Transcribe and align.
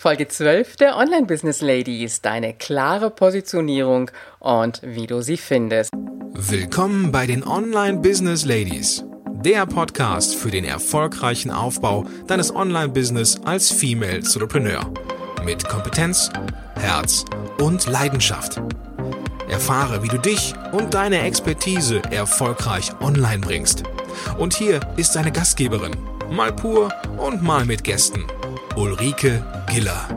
Folge 0.00 0.28
12 0.28 0.76
der 0.76 0.96
Online 0.96 1.26
Business 1.26 1.60
Ladies, 1.60 2.22
deine 2.22 2.54
klare 2.54 3.10
Positionierung 3.10 4.10
und 4.38 4.80
wie 4.82 5.06
du 5.06 5.20
sie 5.20 5.36
findest. 5.36 5.90
Willkommen 6.32 7.12
bei 7.12 7.26
den 7.26 7.46
Online 7.46 7.98
Business 7.98 8.46
Ladies, 8.46 9.04
der 9.44 9.66
Podcast 9.66 10.34
für 10.34 10.50
den 10.50 10.64
erfolgreichen 10.64 11.50
Aufbau 11.50 12.06
deines 12.26 12.50
Online 12.56 12.88
Business 12.88 13.38
als 13.44 13.70
Female 13.70 14.14
Entrepreneur 14.14 14.90
mit 15.44 15.68
Kompetenz, 15.68 16.30
Herz 16.76 17.26
und 17.60 17.86
Leidenschaft. 17.86 18.58
Erfahre, 19.50 20.02
wie 20.02 20.08
du 20.08 20.16
dich 20.16 20.54
und 20.72 20.94
deine 20.94 21.20
Expertise 21.20 22.00
erfolgreich 22.10 22.90
online 23.02 23.40
bringst. 23.40 23.82
Und 24.38 24.54
hier 24.54 24.80
ist 24.96 25.14
deine 25.14 25.30
Gastgeberin, 25.30 25.94
mal 26.30 26.54
pur 26.54 26.90
und 27.18 27.42
mal 27.42 27.66
mit 27.66 27.84
Gästen, 27.84 28.24
Ulrike 28.76 29.44
Giller. 29.68 30.08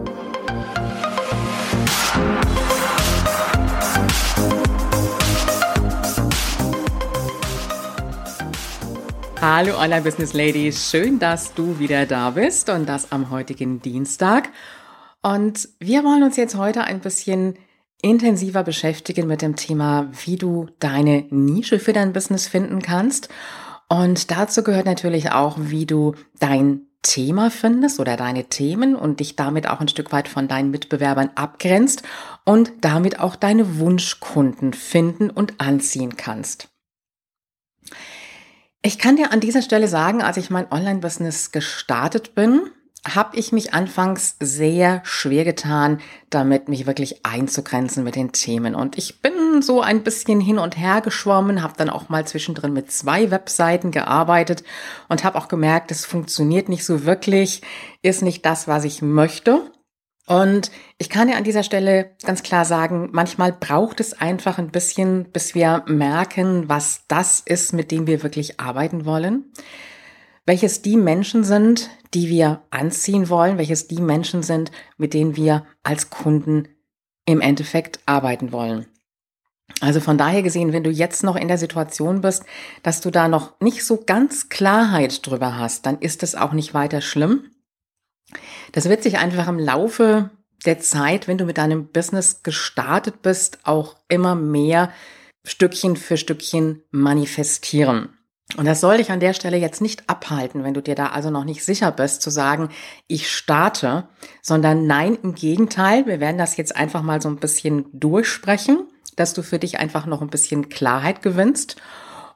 Hallo 9.42 9.78
Online 9.78 10.02
Business 10.04 10.34
Ladies, 10.34 10.90
schön, 10.90 11.18
dass 11.18 11.54
du 11.56 11.80
wieder 11.80 12.06
da 12.06 12.30
bist 12.30 12.70
und 12.70 12.88
das 12.88 13.12
am 13.12 13.32
heutigen 13.32 13.82
Dienstag. 13.82 14.50
Und 15.24 15.70
wir 15.80 16.04
wollen 16.04 16.24
uns 16.24 16.38
jetzt 16.38 16.56
heute 16.56 16.84
ein 16.84 17.00
bisschen 17.00 17.56
intensiver 18.02 18.64
beschäftigen 18.64 19.28
mit 19.28 19.42
dem 19.42 19.56
Thema, 19.56 20.12
wie 20.26 20.36
du 20.36 20.68
deine 20.80 21.26
Nische 21.32 21.80
für 21.80 21.94
dein 21.94 22.14
Business 22.14 22.48
finden 22.48 22.82
kannst. 22.84 23.30
Und 23.90 24.30
dazu 24.30 24.64
gehört 24.64 24.86
natürlich 24.86 25.32
auch, 25.32 25.58
wie 25.60 25.86
du 25.86 26.14
dein 26.40 26.88
Thema 27.04 27.52
findest 27.52 28.00
oder 28.00 28.18
deine 28.18 28.46
Themen 28.46 28.96
und 28.96 29.20
dich 29.20 29.36
damit 29.36 29.68
auch 29.68 29.80
ein 29.80 29.88
Stück 29.88 30.12
weit 30.12 30.28
von 30.28 30.48
deinen 30.48 30.72
Mitbewerbern 30.72 31.30
abgrenzt 31.36 32.02
und 32.46 32.72
damit 32.82 33.20
auch 33.20 33.36
deine 33.36 33.78
Wunschkunden 33.78 34.74
finden 34.74 35.30
und 35.30 35.62
anziehen 35.62 36.18
kannst. 36.18 36.70
Ich 38.82 38.98
kann 38.98 39.16
dir 39.16 39.32
an 39.32 39.40
dieser 39.40 39.62
Stelle 39.62 39.88
sagen, 39.88 40.22
als 40.22 40.38
ich 40.38 40.50
mein 40.50 40.72
Online-Business 40.72 41.52
gestartet 41.52 42.34
bin, 42.36 42.72
habe 43.06 43.38
ich 43.38 43.52
mich 43.52 43.74
anfangs 43.74 44.38
sehr 44.40 45.02
schwer 45.04 45.44
getan, 45.44 46.00
damit 46.30 46.70
mich 46.70 46.86
wirklich 46.86 47.26
einzugrenzen 47.26 48.04
mit 48.04 48.16
den 48.16 48.32
Themen. 48.32 48.76
Und 48.76 48.98
ich 48.98 49.22
bin 49.22 49.62
so 49.62 49.82
ein 49.82 50.04
bisschen 50.04 50.40
hin 50.40 50.58
und 50.58 50.78
her 50.78 51.02
geschwommen, 51.02 51.62
habe 51.62 51.74
dann 51.78 51.90
auch 51.90 52.08
mal 52.08 52.26
zwischendrin 52.26 52.72
mit 52.72 52.92
zwei 52.92 53.30
Webseiten 53.30 53.92
gearbeitet 53.92 54.64
und 55.10 55.24
habe 55.24 55.38
auch 55.38 55.50
gemerkt, 55.50 55.92
es 55.92 56.06
funktioniert 56.06 56.70
nicht 56.70 56.86
so 56.86 57.04
wirklich, 57.06 57.62
ist 58.02 58.22
nicht 58.22 58.46
das, 58.46 58.68
was 58.68 58.86
ich 58.86 59.02
möchte. 59.02 59.70
Und 60.26 60.72
ich 60.98 61.10
kann 61.10 61.28
dir 61.28 61.36
an 61.36 61.44
dieser 61.44 61.64
Stelle 61.64 62.12
ganz 62.24 62.44
klar 62.44 62.64
sagen, 62.64 63.10
manchmal 63.12 63.52
braucht 63.52 64.00
es 64.00 64.14
einfach 64.14 64.58
ein 64.58 64.72
bisschen, 64.72 65.26
bis 65.26 65.54
wir 65.54 65.84
merken, 65.88 66.70
was 66.70 67.02
das 67.10 67.42
ist, 67.42 67.74
mit 67.74 67.92
dem 67.92 68.08
wir 68.08 68.24
wirklich 68.24 68.62
arbeiten 68.62 69.06
wollen 69.06 69.52
welches 70.46 70.82
die 70.82 70.98
Menschen 70.98 71.44
sind, 71.44 71.90
die 72.14 72.30
wir 72.30 72.62
anziehen 72.70 73.30
wollen, 73.30 73.58
welches 73.58 73.88
die 73.88 74.02
Menschen 74.02 74.44
sind, 74.44 74.72
mit 74.98 75.14
denen 75.14 75.36
wir 75.36 75.66
als 75.84 76.10
Kunden 76.10 76.68
im 77.26 77.42
Endeffekt 77.42 78.00
arbeiten 78.06 78.52
wollen. 78.52 78.88
Also 79.80 80.00
von 80.00 80.18
daher 80.18 80.44
gesehen, 80.44 80.74
wenn 80.74 80.84
du 80.84 80.92
jetzt 80.92 81.24
noch 81.24 81.36
in 81.36 81.48
der 81.48 81.58
Situation 81.58 82.22
bist, 82.22 82.44
dass 82.84 83.02
du 83.02 83.10
da 83.10 83.28
noch 83.28 83.60
nicht 83.60 83.84
so 83.84 84.04
ganz 84.06 84.50
Klarheit 84.50 85.26
drüber 85.26 85.58
hast, 85.58 85.86
dann 85.86 86.00
ist 86.00 86.24
es 86.24 86.36
auch 86.36 86.54
nicht 86.54 86.74
weiter 86.74 87.02
schlimm. 87.02 87.52
Das 88.72 88.90
wird 88.90 89.04
sich 89.04 89.18
einfach 89.18 89.48
im 89.48 89.60
Laufe 89.60 90.30
der 90.66 90.80
Zeit, 90.80 91.28
wenn 91.28 91.38
du 91.38 91.46
mit 91.46 91.58
deinem 91.58 91.88
Business 91.88 92.44
gestartet 92.44 93.22
bist, 93.22 93.60
auch 93.64 93.96
immer 94.08 94.36
mehr 94.36 94.92
Stückchen 95.46 95.98
für 95.98 96.18
Stückchen 96.18 96.84
manifestieren. 96.92 98.13
Und 98.58 98.66
das 98.66 98.82
soll 98.82 98.98
dich 98.98 99.12
an 99.12 99.20
der 99.20 99.34
Stelle 99.34 99.58
jetzt 99.58 99.82
nicht 99.82 100.08
abhalten, 100.10 100.64
wenn 100.64 100.74
du 100.74 100.82
dir 100.82 100.96
da 100.96 101.08
also 101.08 101.32
noch 101.32 101.44
nicht 101.44 101.64
sicher 101.64 101.92
bist, 101.92 102.22
zu 102.22 102.30
sagen, 102.30 102.70
ich 103.08 103.32
starte, 103.32 104.08
sondern 104.42 104.86
nein, 104.86 105.18
im 105.24 105.34
Gegenteil, 105.34 106.06
wir 106.06 106.20
werden 106.20 106.38
das 106.38 106.58
jetzt 106.58 106.76
einfach 106.76 107.02
mal 107.02 107.22
so 107.22 107.30
ein 107.30 107.38
bisschen 107.38 107.86
durchsprechen, 107.94 108.88
dass 109.16 109.34
du 109.34 109.42
für 109.42 109.60
dich 109.60 109.80
einfach 109.80 110.06
noch 110.06 110.22
ein 110.22 110.30
bisschen 110.30 110.70
Klarheit 110.70 111.22
gewinnst. 111.22 111.78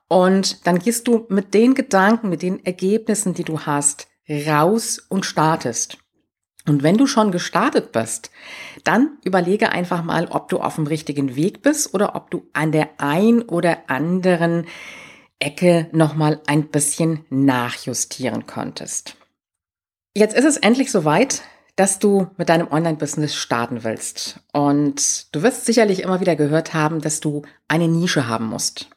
Und 0.08 0.66
dann 0.66 0.80
gehst 0.80 1.08
du 1.08 1.26
mit 1.30 1.54
den 1.54 1.76
Gedanken, 1.76 2.30
mit 2.30 2.42
den 2.42 2.66
Ergebnissen, 2.66 3.34
die 3.34 3.44
du 3.44 3.62
hast, 3.62 4.08
raus 4.30 5.00
und 5.10 5.26
startest. 5.26 5.98
Und 6.66 6.84
wenn 6.84 6.98
du 6.98 7.08
schon 7.08 7.32
gestartet 7.32 7.92
bist, 7.92 8.32
dann 8.84 9.18
überlege 9.24 9.72
einfach 9.72 10.04
mal, 10.04 10.28
ob 10.28 10.50
du 10.50 10.60
auf 10.60 10.76
dem 10.76 10.88
richtigen 10.88 11.36
Weg 11.36 11.62
bist 11.62 11.94
oder 11.94 12.16
ob 12.16 12.32
du 12.32 12.48
an 12.54 12.72
der 12.72 12.90
ein 12.98 13.42
oder 13.42 13.90
anderen 13.90 14.66
Ecke 15.40 15.88
nochmal 15.92 16.42
ein 16.48 16.70
bisschen 16.70 17.26
nachjustieren 17.30 18.48
konntest. 18.48 19.16
Jetzt 20.16 20.36
ist 20.36 20.46
es 20.46 20.58
endlich 20.58 20.92
soweit, 20.92 21.44
dass 21.76 22.00
du 22.00 22.28
mit 22.38 22.50
deinem 22.50 22.72
Online-Business 22.72 23.36
starten 23.36 23.84
willst. 23.84 24.40
Und 24.52 25.34
du 25.34 25.44
wirst 25.44 25.66
sicherlich 25.66 26.02
immer 26.02 26.20
wieder 26.20 26.36
gehört 26.36 26.74
haben, 26.74 27.02
dass 27.02 27.20
du 27.20 27.44
eine 27.68 27.88
Nische 27.88 28.28
haben 28.28 28.48
musst. 28.48 28.90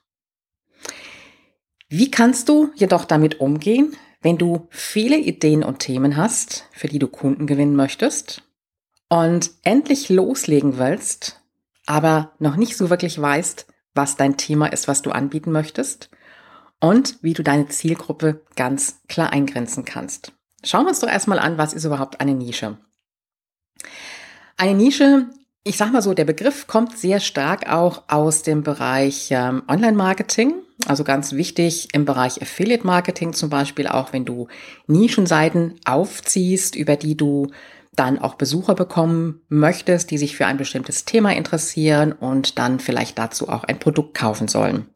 Wie 1.89 2.11
kannst 2.11 2.49
du 2.49 2.71
jedoch 2.75 3.05
damit 3.05 3.39
umgehen, 3.41 3.95
wenn 4.23 4.39
du 4.39 4.67
viele 4.71 5.19
Ideen 5.19 5.63
und 5.63 5.81
Themen 5.81 6.17
hast, 6.17 6.67
für 6.73 6.89
die 6.89 6.99
du 6.99 7.09
Kunden 7.09 7.47
gewinnen 7.47 7.77
möchtest 7.77 8.43
und 9.09 9.51
endlich 9.63 10.09
loslegen 10.09 10.79
willst, 10.79 11.43
aber 11.85 12.33
noch 12.39 12.57
nicht 12.57 12.77
so 12.77 12.89
wirklich 12.89 13.21
weißt, 13.21 13.67
was 13.95 14.17
dein 14.17 14.37
Thema 14.39 14.67
ist, 14.67 14.89
was 14.89 15.03
du 15.03 15.11
anbieten 15.11 15.53
möchtest 15.53 16.11
und 16.81 17.19
wie 17.23 17.35
du 17.35 17.43
deine 17.43 17.69
Zielgruppe 17.69 18.43
ganz 18.57 19.01
klar 19.09 19.33
eingrenzen 19.33 19.85
kannst. 19.85 20.33
Schauen 20.65 20.85
wir 20.85 20.91
uns 20.91 21.01
doch 21.01 21.09
erstmal 21.09 21.39
an, 21.39 21.59
was 21.59 21.73
ist 21.73 21.85
überhaupt 21.85 22.21
eine 22.21 22.35
Nische? 22.35 22.79
Eine 24.57 24.75
Nische, 24.75 25.27
ich 25.65 25.77
sag 25.77 25.93
mal 25.93 26.03
so, 26.03 26.13
der 26.15 26.25
Begriff 26.25 26.67
kommt 26.67 26.99
sehr 26.99 27.21
stark 27.21 27.71
auch 27.71 28.05
aus 28.09 28.43
dem 28.43 28.63
Bereich 28.63 29.29
ähm, 29.31 29.63
Online-Marketing. 29.69 30.55
Also 30.87 31.05
ganz 31.05 31.33
wichtig 31.33 31.89
im 31.93 32.05
Bereich 32.05 32.41
Affiliate-Marketing 32.41 33.33
zum 33.35 33.51
Beispiel, 33.51 33.87
auch 33.87 34.13
wenn 34.13 34.25
du 34.25 34.49
Nischenseiten 34.87 35.79
aufziehst, 35.85 36.77
über 36.77 36.97
die 36.97 37.17
du 37.17 37.49
dann 37.95 38.19
auch 38.19 38.35
Besucher 38.35 38.75
bekommen 38.75 39.43
möchtest, 39.49 40.11
die 40.11 40.19
sich 40.19 40.37
für 40.37 40.47
ein 40.47 40.57
bestimmtes 40.57 41.05
Thema 41.05 41.35
interessieren 41.35 42.13
und 42.13 42.59
dann 42.59 42.81
vielleicht 42.81 43.19
dazu 43.19 43.49
auch 43.49 43.65
ein 43.65 43.79
Produkt 43.79 44.15
kaufen 44.17 44.49
sollen. 44.49 44.87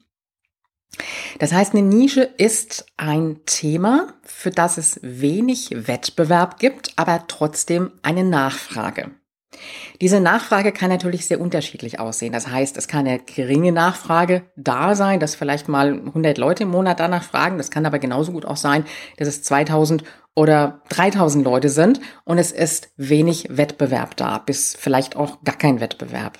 Das 1.38 1.53
heißt, 1.53 1.75
eine 1.75 1.82
Nische 1.82 2.22
ist 2.22 2.87
ein 2.97 3.41
Thema, 3.47 4.15
für 4.22 4.50
das 4.50 4.78
es 4.78 5.00
wenig 5.03 5.71
Wettbewerb 5.72 6.59
gibt, 6.59 6.93
aber 6.97 7.25
trotzdem 7.27 7.93
eine 8.03 8.25
Nachfrage. 8.25 9.10
Diese 10.00 10.21
Nachfrage 10.21 10.72
kann 10.72 10.91
natürlich 10.91 11.27
sehr 11.27 11.41
unterschiedlich 11.41 12.00
aussehen. 12.00 12.32
Das 12.32 12.49
heißt, 12.49 12.77
es 12.77 12.88
kann 12.88 13.06
eine 13.06 13.21
geringe 13.21 13.72
Nachfrage 13.72 14.43
da 14.56 14.94
sein, 14.94 15.21
dass 15.21 15.34
vielleicht 15.34 15.69
mal 15.69 15.93
100 15.93 16.38
Leute 16.38 16.65
im 16.65 16.71
Monat 16.71 17.00
danach 17.00 17.22
fragen. 17.22 17.59
Das 17.59 17.71
kann 17.71 17.87
aber 17.87 17.99
genauso 17.99 18.32
gut 18.32 18.44
auch 18.44 18.56
sein, 18.56 18.84
dass 19.16 19.28
es 19.28 19.43
2000 19.43 20.05
oder 20.34 20.82
3000 20.88 21.44
Leute 21.44 21.69
sind 21.69 22.00
und 22.25 22.38
es 22.38 22.50
ist 22.50 22.91
wenig 22.97 23.47
Wettbewerb 23.50 24.16
da, 24.16 24.38
bis 24.38 24.75
vielleicht 24.75 25.15
auch 25.15 25.44
gar 25.44 25.56
kein 25.56 25.81
Wettbewerb. 25.81 26.38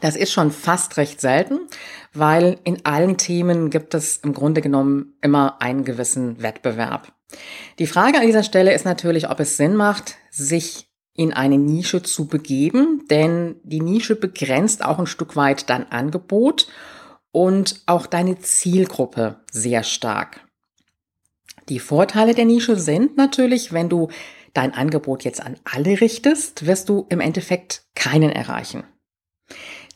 Das 0.00 0.16
ist 0.16 0.32
schon 0.32 0.50
fast 0.50 0.96
recht 0.96 1.20
selten, 1.20 1.60
weil 2.12 2.58
in 2.64 2.84
allen 2.84 3.18
Themen 3.18 3.70
gibt 3.70 3.94
es 3.94 4.16
im 4.18 4.32
Grunde 4.32 4.62
genommen 4.62 5.14
immer 5.20 5.60
einen 5.60 5.84
gewissen 5.84 6.42
Wettbewerb. 6.42 7.12
Die 7.78 7.86
Frage 7.86 8.18
an 8.18 8.26
dieser 8.26 8.42
Stelle 8.42 8.72
ist 8.72 8.84
natürlich, 8.84 9.28
ob 9.28 9.40
es 9.40 9.56
Sinn 9.56 9.76
macht, 9.76 10.16
sich 10.30 10.88
in 11.14 11.32
eine 11.32 11.58
Nische 11.58 12.02
zu 12.02 12.26
begeben, 12.26 13.04
denn 13.10 13.56
die 13.64 13.80
Nische 13.80 14.16
begrenzt 14.16 14.84
auch 14.84 14.98
ein 14.98 15.06
Stück 15.06 15.36
weit 15.36 15.68
dein 15.68 15.90
Angebot 15.92 16.68
und 17.30 17.82
auch 17.86 18.06
deine 18.06 18.38
Zielgruppe 18.38 19.40
sehr 19.50 19.82
stark. 19.82 20.46
Die 21.68 21.78
Vorteile 21.78 22.34
der 22.34 22.44
Nische 22.46 22.76
sind 22.76 23.16
natürlich, 23.16 23.72
wenn 23.72 23.88
du 23.88 24.08
dein 24.54 24.74
Angebot 24.74 25.24
jetzt 25.24 25.42
an 25.42 25.56
alle 25.64 26.00
richtest, 26.00 26.66
wirst 26.66 26.88
du 26.88 27.06
im 27.08 27.20
Endeffekt 27.20 27.84
keinen 27.94 28.30
erreichen. 28.30 28.84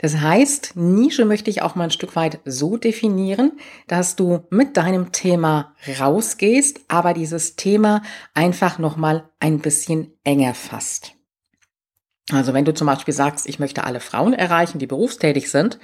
Das 0.07 0.21
heißt, 0.21 0.77
Nische 0.77 1.25
möchte 1.25 1.51
ich 1.51 1.63
auch 1.63 1.75
mal 1.75 1.83
ein 1.83 1.91
Stück 1.91 2.15
weit 2.15 2.39
so 2.45 2.77
definieren, 2.77 3.59
dass 3.89 4.15
du 4.15 4.47
mit 4.51 4.77
deinem 4.77 5.11
Thema 5.11 5.75
rausgehst, 5.99 6.79
aber 6.87 7.13
dieses 7.13 7.57
Thema 7.57 8.03
einfach 8.33 8.79
nochmal 8.79 9.29
ein 9.41 9.59
bisschen 9.59 10.13
enger 10.23 10.55
fasst. 10.55 11.15
Also 12.31 12.55
wenn 12.55 12.65
du 12.65 12.73
zum 12.73 12.87
Beispiel 12.87 13.15
sagst, 13.15 13.49
ich 13.49 13.59
möchte 13.59 13.83
alle 13.83 13.99
Frauen 13.99 14.33
erreichen, 14.33 14.79
die 14.79 14.87
berufstätig 14.87 15.51
sind, 15.51 15.81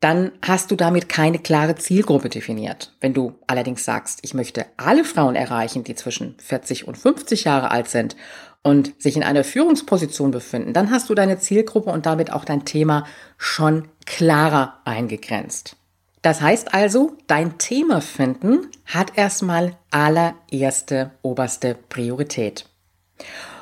dann 0.00 0.32
hast 0.42 0.70
du 0.70 0.76
damit 0.76 1.08
keine 1.08 1.38
klare 1.38 1.76
Zielgruppe 1.76 2.28
definiert. 2.28 2.94
Wenn 3.00 3.14
du 3.14 3.38
allerdings 3.46 3.86
sagst, 3.86 4.18
ich 4.20 4.34
möchte 4.34 4.66
alle 4.76 5.02
Frauen 5.02 5.34
erreichen, 5.34 5.82
die 5.82 5.94
zwischen 5.94 6.34
40 6.40 6.86
und 6.86 6.98
50 6.98 7.44
Jahre 7.44 7.70
alt 7.70 7.88
sind 7.88 8.16
und 8.66 9.00
sich 9.00 9.16
in 9.16 9.22
einer 9.22 9.44
Führungsposition 9.44 10.32
befinden, 10.32 10.72
dann 10.72 10.90
hast 10.90 11.08
du 11.08 11.14
deine 11.14 11.38
Zielgruppe 11.38 11.90
und 11.90 12.04
damit 12.04 12.32
auch 12.32 12.44
dein 12.44 12.64
Thema 12.64 13.06
schon 13.38 13.88
klarer 14.06 14.80
eingegrenzt. 14.84 15.76
Das 16.22 16.40
heißt 16.40 16.74
also, 16.74 17.16
dein 17.28 17.58
Thema 17.58 18.00
finden 18.00 18.66
hat 18.84 19.16
erstmal 19.16 19.76
allererste 19.92 21.12
oberste 21.22 21.76
Priorität. 21.88 22.66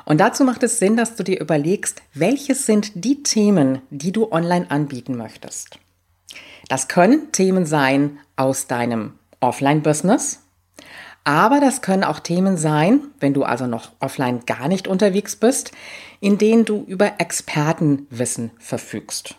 Und 0.05 0.19
dazu 0.19 0.43
macht 0.43 0.63
es 0.63 0.79
Sinn, 0.79 0.97
dass 0.97 1.15
du 1.15 1.23
dir 1.23 1.39
überlegst, 1.39 2.01
welches 2.13 2.65
sind 2.65 2.91
die 2.95 3.21
Themen, 3.21 3.81
die 3.91 4.11
du 4.11 4.31
online 4.31 4.69
anbieten 4.71 5.15
möchtest. 5.15 5.77
Das 6.67 6.87
können 6.87 7.31
Themen 7.31 7.67
sein 7.67 8.17
aus 8.35 8.65
deinem 8.65 9.13
Offline-Business, 9.39 10.44
aber 11.25 11.59
das 11.59 11.81
können 11.81 12.03
auch 12.03 12.19
Themen 12.19 12.55
sein, 12.55 13.01
wenn 13.19 13.33
du 13.33 13.43
also 13.43 13.67
noch 13.67 13.91
offline 13.99 14.45
gar 14.45 14.67
nicht 14.67 14.87
unterwegs 14.87 15.35
bist, 15.35 15.71
in 16.21 16.37
denen 16.37 16.65
du 16.65 16.83
über 16.87 17.19
Expertenwissen 17.19 18.51
verfügst. 18.59 19.35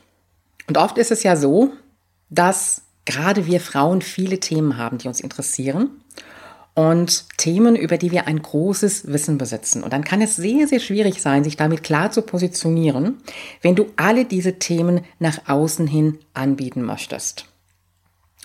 Und 0.68 0.76
oft 0.76 0.98
ist 0.98 1.12
es 1.12 1.22
ja 1.22 1.36
so, 1.36 1.70
dass 2.28 2.82
gerade 3.04 3.46
wir 3.46 3.60
Frauen 3.60 4.02
viele 4.02 4.40
Themen 4.40 4.76
haben, 4.76 4.98
die 4.98 5.06
uns 5.06 5.20
interessieren 5.20 5.90
und 6.74 7.24
Themen, 7.38 7.76
über 7.76 7.98
die 7.98 8.10
wir 8.10 8.26
ein 8.26 8.42
großes 8.42 9.06
Wissen 9.06 9.38
besitzen. 9.38 9.84
Und 9.84 9.92
dann 9.92 10.04
kann 10.04 10.20
es 10.20 10.34
sehr, 10.34 10.66
sehr 10.66 10.80
schwierig 10.80 11.22
sein, 11.22 11.44
sich 11.44 11.56
damit 11.56 11.84
klar 11.84 12.10
zu 12.10 12.20
positionieren, 12.20 13.18
wenn 13.62 13.76
du 13.76 13.86
alle 13.96 14.24
diese 14.24 14.58
Themen 14.58 15.02
nach 15.20 15.48
außen 15.48 15.86
hin 15.86 16.18
anbieten 16.34 16.82
möchtest. 16.82 17.46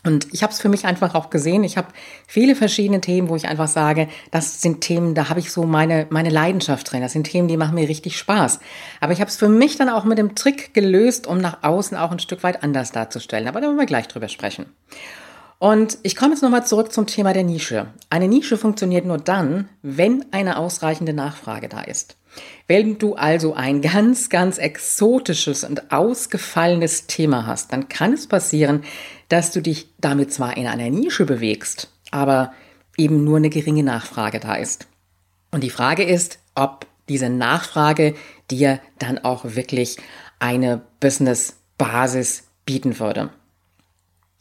Und 0.04 0.28
ich 0.32 0.42
habe 0.42 0.52
es 0.52 0.60
für 0.60 0.70
mich 0.70 0.86
einfach 0.86 1.14
auch 1.14 1.30
gesehen. 1.30 1.64
Ich 1.64 1.78
habe 1.78 1.90
viele 2.28 2.56
verschiedene 2.56 3.02
Themen, 3.02 3.30
wo 3.30 3.36
ich 3.36 3.48
einfach 3.48 3.68
sage, 3.68 4.08
das 4.32 4.62
sind 4.62 4.82
Themen, 4.82 5.14
da 5.14 5.30
habe 5.30 5.40
ich 5.40 5.52
so 5.52 5.64
meine, 5.64 6.08
meine 6.10 6.30
Leidenschaft 6.30 6.92
drin. 6.92 7.02
Das 7.02 7.14
sind 7.14 7.26
Themen, 7.26 7.48
die 7.48 7.58
machen 7.58 7.76
mir 7.76 7.88
richtig 7.88 8.18
Spaß. 8.18 8.60
Aber 9.00 9.14
ich 9.14 9.20
habe 9.20 9.30
es 9.30 9.38
für 9.38 9.50
mich 9.50 9.78
dann 9.78 9.90
auch 9.90 10.04
mit 10.04 10.18
dem 10.18 10.34
Trick 10.34 10.74
gelöst, 10.74 11.28
um 11.28 11.38
nach 11.38 11.62
außen 11.62 11.96
auch 11.98 12.12
ein 12.12 12.20
Stück 12.20 12.42
weit 12.44 12.64
anders 12.64 12.92
darzustellen. 12.92 13.48
Aber 13.48 13.62
da 13.62 13.68
wollen 13.68 13.78
wir 13.78 13.86
gleich 13.86 14.08
drüber 14.08 14.28
sprechen. 14.28 14.66
Und 15.60 16.00
ich 16.02 16.16
komme 16.16 16.32
jetzt 16.32 16.42
nochmal 16.42 16.66
zurück 16.66 16.92
zum 16.92 17.06
Thema 17.06 17.34
der 17.34 17.44
Nische. 17.44 17.86
Eine 18.10 18.28
Nische 18.28 18.58
funktioniert 18.58 19.06
nur 19.06 19.20
dann, 19.20 19.70
wenn 19.84 20.26
eine 20.32 20.58
ausreichende 20.58 21.14
Nachfrage 21.14 21.70
da 21.70 21.82
ist. 21.82 22.18
Wenn 22.68 22.98
du 22.98 23.16
also 23.16 23.54
ein 23.54 23.82
ganz, 23.82 24.30
ganz 24.30 24.58
exotisches 24.58 25.64
und 25.64 25.92
ausgefallenes 25.92 27.08
Thema 27.08 27.46
hast, 27.46 27.74
dann 27.74 27.90
kann 27.90 28.14
es 28.14 28.28
passieren, 28.28 28.84
dass 29.30 29.52
du 29.52 29.62
dich 29.62 29.90
damit 30.00 30.34
zwar 30.34 30.56
in 30.58 30.68
einer 30.68 30.90
Nische 30.90 31.26
bewegst, 31.26 31.92
aber 32.12 32.54
eben 32.98 33.24
nur 33.24 33.38
eine 33.38 33.50
geringe 33.50 33.84
Nachfrage 33.84 34.40
da 34.40 34.56
ist. 34.56 34.88
Und 35.52 35.64
die 35.64 35.70
Frage 35.70 36.04
ist, 36.04 36.40
ob 36.56 36.86
diese 37.10 37.30
Nachfrage 37.30 38.16
dir 38.50 38.80
dann 39.00 39.18
auch 39.20 39.44
wirklich 39.44 39.98
eine 40.40 40.82
Business-Basis 41.00 42.44
bieten 42.66 43.00
würde. 43.00 43.32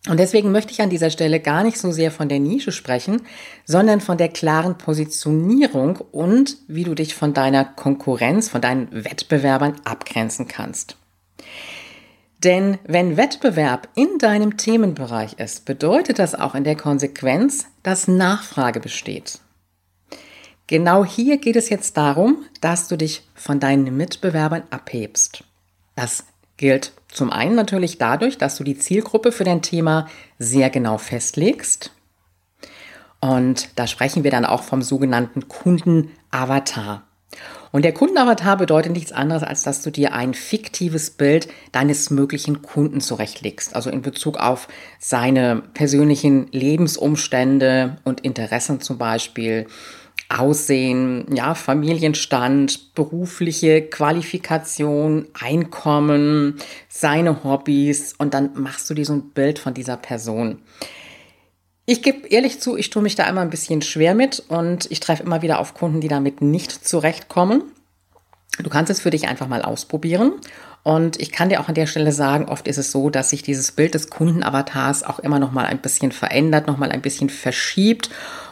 Und 0.08 0.18
deswegen 0.18 0.50
möchte 0.50 0.72
ich 0.72 0.80
an 0.80 0.88
dieser 0.88 1.10
Stelle 1.10 1.40
gar 1.40 1.62
nicht 1.62 1.76
so 1.76 1.92
sehr 1.92 2.10
von 2.10 2.30
der 2.30 2.40
Nische 2.40 2.72
sprechen, 2.72 3.22
sondern 3.66 4.00
von 4.00 4.16
der 4.16 4.30
klaren 4.30 4.78
Positionierung 4.78 5.98
und 6.10 6.56
wie 6.68 6.84
du 6.84 6.94
dich 6.94 7.14
von 7.14 7.34
deiner 7.34 7.66
Konkurrenz, 7.66 8.48
von 8.48 8.62
deinen 8.62 8.88
Wettbewerbern 8.92 9.76
abgrenzen 9.84 10.48
kannst. 10.48 10.96
Denn 12.42 12.78
wenn 12.84 13.18
Wettbewerb 13.18 13.88
in 13.94 14.16
deinem 14.18 14.56
Themenbereich 14.56 15.34
ist, 15.34 15.66
bedeutet 15.66 16.18
das 16.18 16.34
auch 16.34 16.54
in 16.54 16.64
der 16.64 16.76
Konsequenz, 16.76 17.66
dass 17.82 18.08
Nachfrage 18.08 18.80
besteht. 18.80 19.40
Genau 20.66 21.04
hier 21.04 21.36
geht 21.36 21.56
es 21.56 21.68
jetzt 21.68 21.98
darum, 21.98 22.44
dass 22.62 22.88
du 22.88 22.96
dich 22.96 23.28
von 23.34 23.60
deinen 23.60 23.94
Mitbewerbern 23.94 24.62
abhebst. 24.70 25.44
Das 25.96 26.24
gilt 26.60 26.92
zum 27.08 27.32
einen 27.32 27.54
natürlich 27.54 27.96
dadurch, 27.96 28.36
dass 28.36 28.56
du 28.56 28.64
die 28.64 28.78
Zielgruppe 28.78 29.32
für 29.32 29.44
dein 29.44 29.62
Thema 29.62 30.06
sehr 30.38 30.68
genau 30.68 30.98
festlegst. 30.98 31.90
Und 33.18 33.70
da 33.76 33.86
sprechen 33.86 34.24
wir 34.24 34.30
dann 34.30 34.44
auch 34.44 34.62
vom 34.62 34.82
sogenannten 34.82 35.48
Kundenavatar. 35.48 37.02
Und 37.72 37.84
der 37.84 37.94
Kundenavatar 37.94 38.56
bedeutet 38.58 38.92
nichts 38.92 39.12
anderes, 39.12 39.42
als 39.42 39.62
dass 39.62 39.82
du 39.82 39.90
dir 39.90 40.12
ein 40.12 40.34
fiktives 40.34 41.10
Bild 41.10 41.48
deines 41.72 42.10
möglichen 42.10 42.62
Kunden 42.62 43.00
zurechtlegst. 43.00 43.74
Also 43.74 43.88
in 43.88 44.02
Bezug 44.02 44.38
auf 44.38 44.68
seine 44.98 45.62
persönlichen 45.74 46.48
Lebensumstände 46.52 47.96
und 48.04 48.20
Interessen 48.20 48.80
zum 48.80 48.98
Beispiel. 48.98 49.66
Aussehen, 50.30 51.26
ja, 51.34 51.54
Familienstand, 51.54 52.94
berufliche 52.94 53.82
Qualifikation, 53.82 55.26
Einkommen, 55.38 56.56
seine 56.88 57.42
Hobbys 57.42 58.14
und 58.16 58.32
dann 58.32 58.50
machst 58.54 58.88
du 58.88 58.94
dir 58.94 59.04
so 59.04 59.14
ein 59.14 59.30
Bild 59.30 59.58
von 59.58 59.74
dieser 59.74 59.96
Person. 59.96 60.62
Ich 61.84 62.02
gebe 62.02 62.28
ehrlich 62.28 62.60
zu, 62.60 62.76
ich 62.76 62.90
tue 62.90 63.02
mich 63.02 63.16
da 63.16 63.28
immer 63.28 63.40
ein 63.40 63.50
bisschen 63.50 63.82
schwer 63.82 64.14
mit 64.14 64.44
und 64.48 64.88
ich 64.92 65.00
treffe 65.00 65.24
immer 65.24 65.42
wieder 65.42 65.58
auf 65.58 65.74
Kunden, 65.74 66.00
die 66.00 66.08
damit 66.08 66.40
nicht 66.40 66.86
zurechtkommen. 66.86 67.64
Du 68.62 68.70
kannst 68.70 68.90
es 68.90 69.00
für 69.00 69.10
dich 69.10 69.26
einfach 69.26 69.48
mal 69.48 69.62
ausprobieren. 69.62 70.34
Und 70.82 71.20
ich 71.20 71.30
kann 71.30 71.50
dir 71.50 71.60
auch 71.60 71.68
an 71.68 71.74
der 71.74 71.86
Stelle 71.86 72.12
sagen, 72.12 72.46
oft 72.46 72.66
ist 72.66 72.78
es 72.78 72.90
so, 72.90 73.10
dass 73.10 73.30
sich 73.30 73.42
dieses 73.42 73.72
Bild 73.72 73.94
des 73.94 74.08
Kundenavatars 74.08 75.02
auch 75.02 75.18
immer 75.18 75.38
noch 75.38 75.52
mal 75.52 75.66
ein 75.66 75.78
bisschen 75.78 76.10
verändert, 76.12 76.66
noch 76.66 76.78
mal 76.78 76.90
ein 76.90 77.02
bisschen 77.02 77.28
verschiebt. 77.28 78.10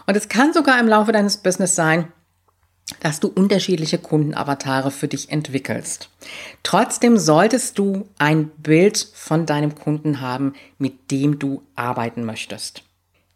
Und 0.08 0.16
es 0.16 0.30
kann 0.30 0.54
sogar 0.54 0.80
im 0.80 0.88
Laufe 0.88 1.12
deines 1.12 1.36
Business 1.36 1.74
sein, 1.74 2.10
dass 3.00 3.20
du 3.20 3.28
unterschiedliche 3.28 3.98
Kundenavatare 3.98 4.90
für 4.90 5.06
dich 5.06 5.30
entwickelst. 5.30 6.08
Trotzdem 6.62 7.18
solltest 7.18 7.78
du 7.78 8.08
ein 8.18 8.48
Bild 8.48 8.96
von 9.12 9.44
deinem 9.44 9.74
Kunden 9.74 10.22
haben, 10.22 10.54
mit 10.78 11.10
dem 11.10 11.38
du 11.38 11.62
arbeiten 11.76 12.24
möchtest. 12.24 12.84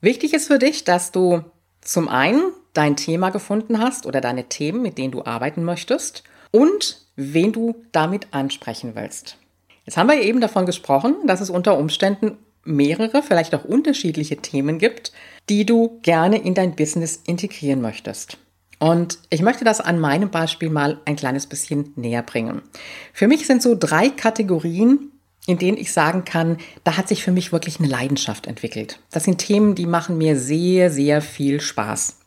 Wichtig 0.00 0.32
ist 0.32 0.46
für 0.46 0.58
dich, 0.58 0.84
dass 0.84 1.12
du 1.12 1.44
zum 1.82 2.08
einen 2.08 2.40
dein 2.72 2.96
Thema 2.96 3.28
gefunden 3.28 3.78
hast 3.78 4.06
oder 4.06 4.22
deine 4.22 4.44
Themen, 4.44 4.80
mit 4.80 4.96
denen 4.96 5.12
du 5.12 5.26
arbeiten 5.26 5.64
möchtest 5.64 6.24
und 6.52 7.02
wen 7.16 7.52
du 7.52 7.84
damit 7.92 8.28
ansprechen 8.30 8.92
willst. 8.94 9.36
Jetzt 9.84 9.98
haben 9.98 10.08
wir 10.08 10.22
eben 10.22 10.40
davon 10.40 10.64
gesprochen, 10.64 11.16
dass 11.26 11.42
es 11.42 11.50
unter 11.50 11.76
Umständen 11.76 12.38
mehrere, 12.64 13.22
vielleicht 13.22 13.54
auch 13.54 13.64
unterschiedliche 13.64 14.36
Themen 14.36 14.78
gibt, 14.78 15.12
die 15.48 15.66
du 15.66 15.98
gerne 16.02 16.38
in 16.38 16.54
dein 16.54 16.76
Business 16.76 17.20
integrieren 17.26 17.80
möchtest. 17.80 18.38
Und 18.78 19.18
ich 19.30 19.42
möchte 19.42 19.64
das 19.64 19.80
an 19.80 20.00
meinem 20.00 20.30
Beispiel 20.30 20.68
mal 20.68 21.00
ein 21.04 21.16
kleines 21.16 21.46
bisschen 21.46 21.92
näher 21.94 22.22
bringen. 22.22 22.62
Für 23.12 23.28
mich 23.28 23.46
sind 23.46 23.62
so 23.62 23.76
drei 23.78 24.08
Kategorien 24.08 25.12
in 25.46 25.58
denen 25.58 25.76
ich 25.76 25.92
sagen 25.92 26.24
kann, 26.24 26.58
da 26.84 26.96
hat 26.96 27.08
sich 27.08 27.24
für 27.24 27.32
mich 27.32 27.52
wirklich 27.52 27.80
eine 27.80 27.88
Leidenschaft 27.88 28.46
entwickelt. 28.46 29.00
Das 29.10 29.24
sind 29.24 29.38
Themen, 29.38 29.74
die 29.74 29.86
machen 29.86 30.18
mir 30.18 30.38
sehr, 30.38 30.90
sehr 30.90 31.20
viel 31.20 31.60
Spaß. 31.60 32.18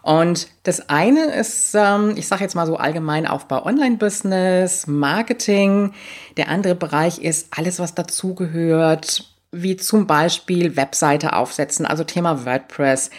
Und 0.00 0.48
das 0.62 0.88
eine 0.88 1.26
ist, 1.34 1.74
ähm, 1.74 2.14
ich 2.16 2.26
sage 2.26 2.42
jetzt 2.42 2.54
mal 2.54 2.66
so 2.66 2.76
allgemein 2.76 3.26
Aufbau 3.26 3.66
Online-Business, 3.66 4.86
Marketing. 4.86 5.92
Der 6.38 6.48
andere 6.48 6.74
Bereich 6.74 7.18
ist 7.18 7.48
alles, 7.50 7.78
was 7.78 7.94
dazugehört, 7.94 9.28
wie 9.52 9.76
zum 9.76 10.06
Beispiel 10.06 10.76
Webseite 10.76 11.34
aufsetzen, 11.34 11.86
also 11.86 12.04
Thema 12.04 12.44
WordPress, 12.44 13.10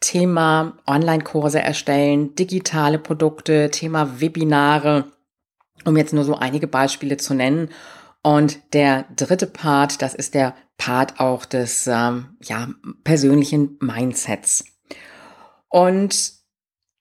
Thema 0.00 0.78
Online-Kurse 0.86 1.60
erstellen, 1.60 2.34
digitale 2.34 2.98
Produkte, 2.98 3.70
Thema 3.70 4.20
Webinare, 4.20 5.10
um 5.84 5.96
jetzt 5.96 6.12
nur 6.12 6.24
so 6.24 6.36
einige 6.36 6.68
Beispiele 6.68 7.16
zu 7.16 7.34
nennen. 7.34 7.70
Und 8.22 8.74
der 8.74 9.06
dritte 9.16 9.46
Part, 9.46 10.02
das 10.02 10.14
ist 10.14 10.34
der 10.34 10.54
Part 10.76 11.18
auch 11.18 11.44
des 11.44 11.86
ähm, 11.86 12.36
ja, 12.42 12.68
persönlichen 13.02 13.78
Mindsets. 13.80 14.64
Und 15.68 16.32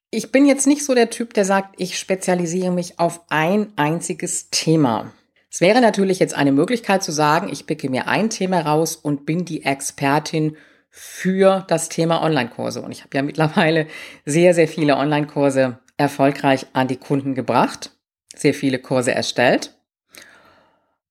ich 0.09 0.31
bin 0.31 0.45
jetzt 0.45 0.67
nicht 0.67 0.85
so 0.85 0.95
der 0.95 1.09
Typ, 1.09 1.33
der 1.33 1.45
sagt, 1.45 1.75
ich 1.77 1.99
spezialisiere 1.99 2.71
mich 2.71 2.99
auf 2.99 3.21
ein 3.29 3.73
einziges 3.75 4.49
Thema. 4.49 5.11
Es 5.49 5.61
wäre 5.61 5.81
natürlich 5.81 6.19
jetzt 6.19 6.33
eine 6.33 6.51
Möglichkeit 6.51 7.03
zu 7.03 7.11
sagen, 7.11 7.49
ich 7.49 7.65
picke 7.65 7.89
mir 7.89 8.07
ein 8.07 8.29
Thema 8.29 8.61
raus 8.61 8.95
und 8.95 9.25
bin 9.25 9.45
die 9.45 9.63
Expertin 9.63 10.57
für 10.89 11.63
das 11.67 11.89
Thema 11.89 12.21
Online-Kurse. 12.23 12.81
Und 12.81 12.91
ich 12.91 13.03
habe 13.03 13.15
ja 13.15 13.23
mittlerweile 13.23 13.87
sehr, 14.25 14.53
sehr 14.53 14.67
viele 14.67 14.97
Online-Kurse 14.97 15.79
erfolgreich 15.95 16.67
an 16.73 16.87
die 16.87 16.97
Kunden 16.97 17.33
gebracht, 17.35 17.91
sehr 18.35 18.53
viele 18.53 18.79
Kurse 18.79 19.13
erstellt. 19.13 19.73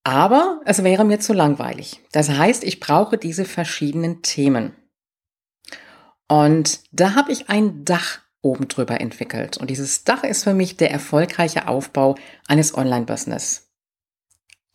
Aber 0.05 0.61
es 0.65 0.85
wäre 0.85 1.05
mir 1.05 1.19
zu 1.19 1.33
langweilig. 1.33 2.01
Das 2.13 2.31
heißt, 2.31 2.63
ich 2.63 2.79
brauche 2.79 3.19
diese 3.19 3.45
verschiedenen 3.45 4.23
Themen. 4.23 4.77
Und 6.29 6.81
da 6.93 7.15
habe 7.15 7.33
ich 7.33 7.49
ein 7.49 7.85
Dach 7.85 8.21
oben 8.43 8.69
drüber 8.69 9.01
entwickelt. 9.01 9.57
Und 9.57 9.71
dieses 9.71 10.05
Dach 10.05 10.23
ist 10.23 10.45
für 10.45 10.55
mich 10.55 10.77
der 10.77 10.93
erfolgreiche 10.93 11.67
Aufbau 11.67 12.15
eines 12.47 12.77
Online-Business. 12.77 13.66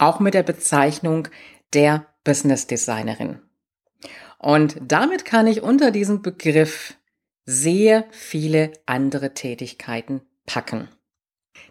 Auch 0.01 0.20
mit 0.20 0.34
der 0.34 0.41
Bezeichnung 0.41 1.27
der 1.75 2.08
Business 2.24 2.65
Designerin. 2.65 3.39
Und 4.39 4.77
damit 4.81 5.25
kann 5.25 5.46
ich 5.46 5.62
unter 5.62 5.91
diesem 5.91 6.24
Begriff 6.24 6.96
sehr 7.46 8.05
viele 8.10 8.74
andere 8.88 9.36
Tätigkeiten 9.36 10.22
packen. 10.48 10.88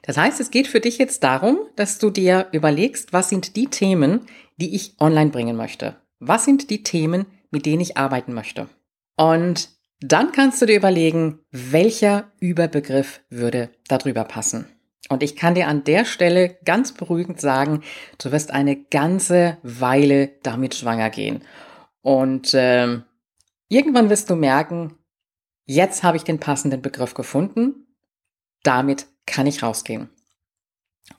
Das 0.03 0.17
heißt, 0.17 0.39
es 0.39 0.53
geht 0.53 0.69
für 0.69 0.79
dich 0.79 0.99
jetzt 0.99 1.25
darum, 1.25 1.59
dass 1.75 1.99
du 1.99 2.11
dir 2.11 2.47
überlegst, 2.53 3.13
was 3.13 3.31
sind 3.31 3.57
die 3.57 3.67
Themen, 3.67 4.27
die 4.59 4.77
ich 4.77 4.95
online 5.01 5.31
bringen 5.31 5.57
möchte? 5.57 5.97
Was 6.21 6.45
sind 6.45 6.71
die 6.71 6.85
Themen, 6.85 7.27
mit 7.51 7.67
denen 7.67 7.81
ich 7.81 7.97
arbeiten 7.97 8.33
möchte? 8.33 8.69
Und 9.17 9.71
dann 9.99 10.31
kannst 10.31 10.63
du 10.63 10.67
dir 10.67 10.77
überlegen, 10.77 11.41
welcher 11.51 12.31
Überbegriff 12.39 13.23
würde 13.29 13.71
darüber 13.89 14.23
passen. 14.23 14.67
Und 15.11 15.25
ich 15.25 15.35
kann 15.35 15.57
dir 15.57 15.67
an 15.67 15.83
der 15.83 16.05
Stelle 16.05 16.57
ganz 16.65 16.93
beruhigend 16.93 17.41
sagen, 17.41 17.83
du 18.19 18.31
wirst 18.31 18.53
eine 18.53 18.77
ganze 18.77 19.59
Weile 19.65 20.29
damit 20.45 20.77
schwanger 20.77 21.11
gehen. 21.11 21.43
Und 22.01 22.55
äh, 22.55 23.01
irgendwann 23.69 24.09
wirst 24.09 24.31
du 24.31 24.37
merken, 24.37 24.95
jetzt 25.67 26.05
habe 26.05 26.17
ich 26.17 26.23
den 26.23 26.39
passenden 26.39 26.81
Begriff 26.81 27.15
gefunden, 27.15 27.89
damit 28.63 29.09
kann 29.27 29.49
ich 29.49 29.65
rausgehen. 29.65 30.11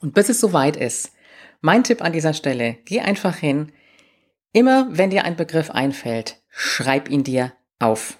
Und 0.00 0.14
bis 0.14 0.30
es 0.30 0.40
soweit 0.40 0.78
ist, 0.78 1.12
mein 1.60 1.84
Tipp 1.84 2.00
an 2.00 2.14
dieser 2.14 2.32
Stelle, 2.32 2.78
geh 2.86 3.00
einfach 3.00 3.36
hin, 3.36 3.72
immer 4.54 4.88
wenn 4.90 5.10
dir 5.10 5.26
ein 5.26 5.36
Begriff 5.36 5.70
einfällt, 5.70 6.42
schreib 6.48 7.10
ihn 7.10 7.24
dir 7.24 7.52
auf. 7.78 8.18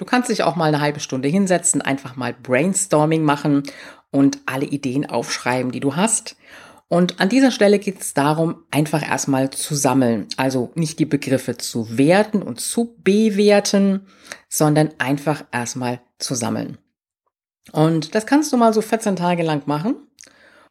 Du 0.00 0.06
kannst 0.06 0.30
dich 0.30 0.44
auch 0.44 0.56
mal 0.56 0.64
eine 0.64 0.80
halbe 0.80 0.98
Stunde 0.98 1.28
hinsetzen, 1.28 1.82
einfach 1.82 2.16
mal 2.16 2.32
Brainstorming 2.32 3.22
machen 3.22 3.64
und 4.10 4.38
alle 4.46 4.64
Ideen 4.64 5.04
aufschreiben, 5.04 5.72
die 5.72 5.80
du 5.80 5.94
hast. 5.94 6.36
Und 6.88 7.20
an 7.20 7.28
dieser 7.28 7.50
Stelle 7.50 7.78
geht 7.78 8.00
es 8.00 8.14
darum, 8.14 8.64
einfach 8.70 9.06
erstmal 9.06 9.50
zu 9.50 9.74
sammeln. 9.74 10.26
Also 10.38 10.72
nicht 10.74 10.98
die 11.00 11.04
Begriffe 11.04 11.58
zu 11.58 11.98
werten 11.98 12.40
und 12.40 12.62
zu 12.62 12.96
bewerten, 13.04 14.06
sondern 14.48 14.88
einfach 14.96 15.44
erstmal 15.52 16.00
zu 16.18 16.34
sammeln. 16.34 16.78
Und 17.70 18.14
das 18.14 18.24
kannst 18.24 18.54
du 18.54 18.56
mal 18.56 18.72
so 18.72 18.80
14 18.80 19.16
Tage 19.16 19.42
lang 19.42 19.64
machen. 19.66 19.96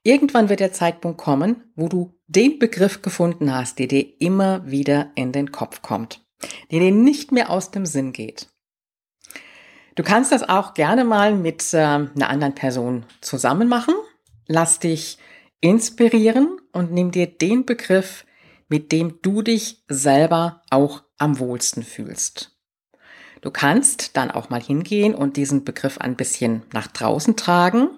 Irgendwann 0.01 0.49
wird 0.49 0.59
der 0.59 0.73
Zeitpunkt 0.73 1.19
kommen, 1.19 1.71
wo 1.75 1.87
du 1.87 2.15
den 2.25 2.57
Begriff 2.57 3.03
gefunden 3.03 3.53
hast, 3.53 3.77
der 3.77 3.85
dir 3.85 4.07
immer 4.19 4.65
wieder 4.65 5.11
in 5.13 5.31
den 5.31 5.51
Kopf 5.51 5.83
kommt, 5.83 6.25
der 6.71 6.79
dir 6.79 6.91
nicht 6.91 7.31
mehr 7.31 7.51
aus 7.51 7.69
dem 7.69 7.85
Sinn 7.85 8.11
geht. 8.11 8.47
Du 9.95 10.03
kannst 10.03 10.31
das 10.31 10.47
auch 10.47 10.73
gerne 10.73 11.03
mal 11.03 11.35
mit 11.35 11.73
äh, 11.73 11.77
einer 11.77 12.29
anderen 12.29 12.55
Person 12.55 13.05
zusammen 13.21 13.67
machen. 13.67 13.95
Lass 14.47 14.79
dich 14.79 15.17
inspirieren 15.61 16.57
und 16.71 16.91
nimm 16.91 17.11
dir 17.11 17.27
den 17.27 17.65
Begriff, 17.65 18.25
mit 18.69 18.91
dem 18.91 19.21
du 19.21 19.41
dich 19.41 19.83
selber 19.87 20.61
auch 20.69 21.03
am 21.17 21.39
wohlsten 21.39 21.83
fühlst. 21.83 22.55
Du 23.41 23.51
kannst 23.51 24.17
dann 24.17 24.31
auch 24.31 24.49
mal 24.49 24.61
hingehen 24.61 25.15
und 25.15 25.37
diesen 25.37 25.63
Begriff 25.63 25.97
ein 25.97 26.15
bisschen 26.15 26.63
nach 26.73 26.87
draußen 26.87 27.35
tragen. 27.35 27.89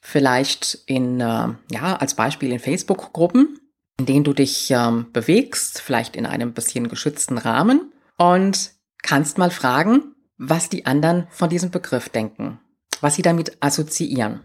Vielleicht 0.00 0.78
in, 0.86 1.20
äh, 1.20 1.48
ja, 1.70 1.96
als 1.98 2.14
Beispiel 2.14 2.52
in 2.52 2.58
Facebook-Gruppen, 2.58 3.58
in 3.98 4.06
denen 4.06 4.24
du 4.24 4.32
dich 4.32 4.70
ähm, 4.70 5.06
bewegst, 5.12 5.80
vielleicht 5.80 6.16
in 6.16 6.26
einem 6.26 6.52
bisschen 6.52 6.88
geschützten 6.88 7.38
Rahmen 7.38 7.92
und 8.16 8.72
kannst 9.02 9.38
mal 9.38 9.50
fragen, 9.50 10.14
was 10.38 10.68
die 10.68 10.86
anderen 10.86 11.26
von 11.30 11.50
diesem 11.50 11.70
Begriff 11.70 12.08
denken, 12.08 12.60
was 13.00 13.16
sie 13.16 13.22
damit 13.22 13.58
assoziieren. 13.60 14.40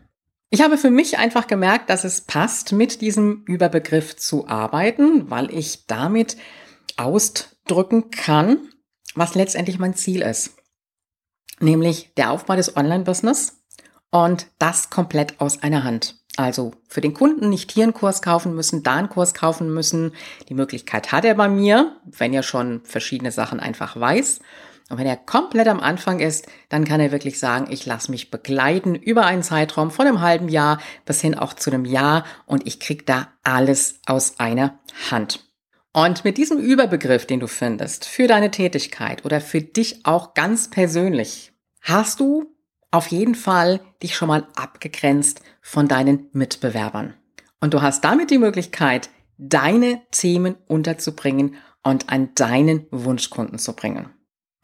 Ich 0.50 0.62
habe 0.62 0.78
für 0.78 0.92
mich 0.92 1.18
einfach 1.18 1.48
gemerkt, 1.48 1.90
dass 1.90 2.04
es 2.04 2.22
passt, 2.22 2.74
mit 2.74 3.02
diesem 3.02 3.44
Überbegriff 3.46 4.16
zu 4.18 4.48
arbeiten, 4.48 5.30
weil 5.32 5.52
ich 5.52 5.88
damit 5.88 6.38
ausdrücken 6.98 8.12
kann, 8.12 8.60
was 9.16 9.34
letztendlich 9.34 9.80
mein 9.80 9.96
Ziel 9.96 10.22
ist. 10.22 10.56
Nämlich 11.60 12.14
der 12.18 12.32
Aufbau 12.32 12.56
des 12.56 12.76
Online-Business 12.76 13.64
und 14.12 14.48
das 14.60 14.90
komplett 14.90 15.40
aus 15.40 15.64
einer 15.64 15.84
Hand. 15.84 16.18
Also 16.36 16.74
für 16.88 17.02
den 17.02 17.14
Kunden 17.14 17.50
nicht 17.50 17.72
hier 17.72 17.84
einen 17.84 17.94
Kurs 17.94 18.22
kaufen 18.22 18.56
müssen, 18.56 18.84
da 18.84 18.96
einen 18.96 19.10
Kurs 19.10 19.34
kaufen 19.34 19.74
müssen. 19.74 20.14
Die 20.50 20.56
Möglichkeit 20.56 21.12
hat 21.12 21.26
er 21.26 21.36
bei 21.36 21.48
mir, 21.48 21.96
wenn 22.06 22.34
er 22.34 22.44
schon 22.44 22.82
verschiedene 22.86 23.32
Sachen 23.32 23.60
einfach 23.60 24.00
weiß. 24.00 24.40
Und 24.94 25.00
wenn 25.00 25.08
er 25.08 25.18
komplett 25.18 25.68
am 25.70 25.80
Anfang 25.80 26.20
ist, 26.20 26.46
dann 26.70 26.86
kann 26.86 27.00
er 27.00 27.12
wirklich 27.12 27.40
sagen, 27.40 27.66
ich 27.72 27.88
lasse 27.88 28.12
mich 28.12 28.30
begleiten 28.30 28.94
über 28.94 29.26
einen 29.26 29.42
Zeitraum 29.42 29.90
von 29.90 30.06
einem 30.06 30.22
halben 30.22 30.50
Jahr 30.50 30.80
bis 31.04 31.20
hin 31.20 31.34
auch 31.34 31.56
zu 31.56 31.72
einem 31.72 31.84
Jahr 31.84 32.26
und 32.46 32.68
ich 32.68 32.80
krieg 32.80 33.08
da 33.08 33.30
alles 33.42 34.00
aus 34.06 34.40
einer 34.40 34.78
Hand. 35.10 35.50
Und 35.94 36.24
mit 36.24 36.38
diesem 36.38 36.60
Überbegriff, 36.60 37.26
den 37.26 37.40
du 37.40 37.48
findest, 37.48 38.06
für 38.06 38.28
deine 38.28 38.52
Tätigkeit 38.52 39.26
oder 39.26 39.42
für 39.42 39.62
dich 39.62 40.06
auch 40.06 40.36
ganz 40.36 40.70
persönlich, 40.70 41.54
hast 41.82 42.20
du 42.20 42.56
auf 42.92 43.08
jeden 43.08 43.34
Fall 43.34 43.80
dich 44.04 44.16
schon 44.16 44.28
mal 44.28 44.46
abgegrenzt 44.56 45.42
von 45.64 45.88
deinen 45.88 46.28
Mitbewerbern. 46.34 47.16
Und 47.62 47.74
du 47.74 47.82
hast 47.82 48.04
damit 48.04 48.30
die 48.30 48.38
Möglichkeit, 48.38 49.10
deine 49.40 50.04
Themen 50.12 50.54
unterzubringen 50.68 51.56
und 51.82 52.10
an 52.10 52.36
deinen 52.36 52.86
Wunschkunden 52.92 53.58
zu 53.58 53.74
bringen. 53.76 54.12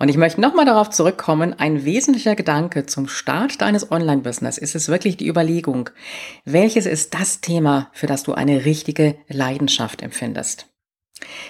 Und 0.02 0.08
ich 0.08 0.16
möchte 0.16 0.40
nochmal 0.40 0.66
darauf 0.66 0.90
zurückkommen, 0.90 1.54
ein 1.60 1.84
wesentlicher 1.84 2.36
Gedanke 2.36 2.86
zum 2.86 3.10
Start 3.10 3.62
deines 3.62 3.92
Online-Business 3.92 4.58
ist 4.58 4.74
es 4.74 4.88
wirklich 4.88 5.18
die 5.18 5.28
Überlegung, 5.28 5.90
welches 6.46 6.86
ist 6.86 7.14
das 7.14 7.42
Thema, 7.42 7.90
für 7.92 8.08
das 8.08 8.24
du 8.24 8.34
eine 8.34 8.64
richtige 8.64 9.18
Leidenschaft 9.28 10.02
empfindest. 10.02 10.68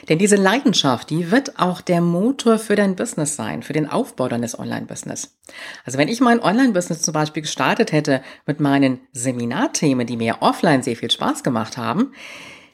Denn 0.10 0.18
diese 0.18 0.36
Leidenschaft, 0.36 1.12
die 1.12 1.29
wird 1.29 1.60
auch 1.60 1.82
der 1.82 2.01
Motor 2.01 2.58
für 2.58 2.75
dein 2.75 2.96
Business 2.96 3.36
sein, 3.36 3.62
für 3.62 3.74
den 3.74 3.88
Aufbau 3.88 4.27
deines 4.27 4.58
Online-Business. 4.58 5.38
Also 5.86 6.00
wenn 6.00 6.08
ich 6.08 6.20
mein 6.20 6.41
Online-Business 6.41 7.03
zum 7.03 7.13
Beispiel 7.13 7.44
gestartet 7.44 7.91
hätte 7.91 8.24
mit 8.48 8.60
meinen 8.60 9.00
Seminarthemen, 9.12 10.08
die 10.08 10.18
mir 10.18 10.38
offline 10.39 10.82
sehr 10.82 10.96
viel 10.96 11.12
Spaß 11.12 11.44
gemacht 11.44 11.77
haben, 11.77 12.13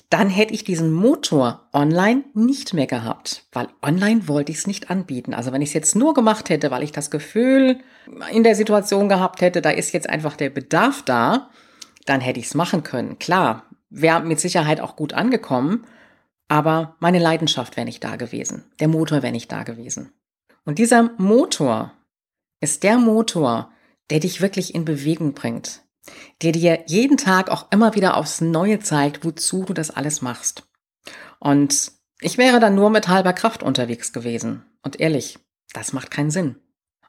dann 0.10 0.30
hätte 0.30 0.54
ich 0.54 0.64
diesen 0.64 0.92
Motor 0.92 1.68
online 1.74 2.24
nicht 2.34 2.74
mehr 2.74 2.88
gehabt, 2.88 3.48
weil 3.52 3.68
online 3.82 4.28
wollte 4.28 4.52
ich 4.52 4.60
es 4.60 4.68
nicht 4.68 4.90
anbieten. 4.90 5.34
Also 5.34 5.52
wenn 5.52 5.62
ich 5.62 5.70
es 5.70 5.74
jetzt 5.74 5.96
nur 5.96 6.14
gemacht 6.14 6.50
hätte, 6.50 6.72
weil 6.72 6.84
ich 6.84 6.92
das 6.92 7.10
Gefühl 7.10 7.80
in 8.32 8.44
der 8.44 8.56
Situation 8.56 9.10
gehabt 9.10 9.42
hätte, 9.42 9.62
da 9.62 9.72
ist 9.72 9.94
jetzt 9.94 10.10
einfach 10.10 10.36
der 10.36 10.50
Bedarf 10.50 11.02
da, 11.04 11.50
dann 12.06 12.22
hätte 12.22 12.40
ich 12.40 12.46
es 12.46 12.54
machen 12.54 12.84
können. 12.84 13.18
Klar, 13.18 13.64
wäre 13.90 14.22
mit 14.22 14.40
Sicherheit 14.40 14.80
auch 14.80 14.96
gut 14.96 15.14
angekommen, 15.14 15.86
aber 16.48 16.96
meine 17.00 17.20
Leidenschaft 17.20 17.76
wäre 17.76 17.86
nicht 17.86 18.04
da 18.04 18.16
gewesen. 18.16 18.66
Der 18.80 18.88
Motor 18.88 19.24
wäre 19.24 19.34
nicht 19.34 19.52
da 19.52 19.64
gewesen. 19.64 20.12
Und 20.66 20.78
dieser 20.78 21.12
Motor 21.18 21.94
ist 22.60 22.84
der 22.84 22.98
Motor, 22.98 23.72
der 24.10 24.20
dich 24.20 24.42
wirklich 24.42 24.76
in 24.76 24.86
Bewegung 24.86 25.34
bringt, 25.34 25.82
der 26.42 26.52
dir 26.52 26.84
jeden 26.88 27.18
Tag 27.18 27.50
auch 27.50 27.72
immer 27.72 27.96
wieder 27.96 28.18
aufs 28.18 28.42
Neue 28.42 28.80
zeigt, 28.80 29.26
wozu 29.26 29.64
du 29.64 29.74
das 29.74 29.92
alles 29.92 30.22
machst. 30.22 30.64
Und 31.40 31.92
ich 32.22 32.38
wäre 32.38 32.60
dann 32.60 32.76
nur 32.76 32.90
mit 32.90 33.08
halber 33.08 33.34
Kraft 33.34 33.64
unterwegs 33.64 34.14
gewesen. 34.14 34.66
Und 34.84 35.00
ehrlich, 35.00 35.40
das 35.74 35.94
macht 35.94 36.12
keinen 36.12 36.32
Sinn. 36.32 36.56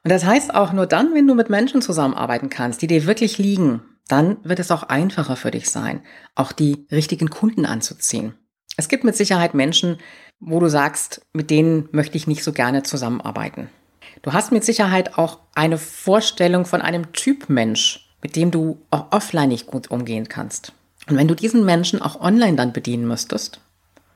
Und 0.03 0.11
das 0.11 0.25
heißt 0.25 0.53
auch 0.53 0.73
nur 0.73 0.85
dann, 0.85 1.13
wenn 1.13 1.27
du 1.27 1.35
mit 1.35 1.49
Menschen 1.49 1.81
zusammenarbeiten 1.81 2.49
kannst, 2.49 2.81
die 2.81 2.87
dir 2.87 3.05
wirklich 3.05 3.37
liegen, 3.37 3.81
dann 4.07 4.37
wird 4.43 4.59
es 4.59 4.71
auch 4.71 4.83
einfacher 4.83 5.35
für 5.35 5.51
dich 5.51 5.69
sein, 5.69 6.01
auch 6.35 6.51
die 6.51 6.87
richtigen 6.91 7.29
Kunden 7.29 7.65
anzuziehen. 7.65 8.35
Es 8.77 8.87
gibt 8.87 9.03
mit 9.03 9.15
Sicherheit 9.15 9.53
Menschen, 9.53 9.97
wo 10.39 10.59
du 10.59 10.69
sagst, 10.69 11.25
mit 11.33 11.49
denen 11.49 11.89
möchte 11.91 12.15
ich 12.17 12.27
nicht 12.27 12.43
so 12.43 12.53
gerne 12.53 12.83
zusammenarbeiten. 12.83 13.69
Du 14.21 14.33
hast 14.33 14.51
mit 14.51 14.63
Sicherheit 14.63 15.17
auch 15.17 15.39
eine 15.55 15.77
Vorstellung 15.77 16.65
von 16.65 16.81
einem 16.81 17.11
Typ 17.11 17.49
Mensch, 17.49 18.06
mit 18.21 18.35
dem 18.35 18.51
du 18.51 18.79
auch 18.91 19.11
offline 19.11 19.49
nicht 19.49 19.67
gut 19.67 19.91
umgehen 19.91 20.27
kannst. 20.27 20.73
Und 21.07 21.17
wenn 21.17 21.27
du 21.27 21.35
diesen 21.35 21.65
Menschen 21.65 22.01
auch 22.01 22.19
online 22.19 22.57
dann 22.57 22.73
bedienen 22.73 23.07
müsstest, 23.07 23.61